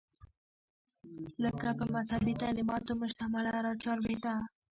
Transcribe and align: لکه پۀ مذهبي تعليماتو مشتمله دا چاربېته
لکه 1.43 1.67
پۀ 1.77 1.85
مذهبي 1.95 2.33
تعليماتو 2.41 2.93
مشتمله 3.03 3.49
دا 3.65 3.71
چاربېته 3.83 4.33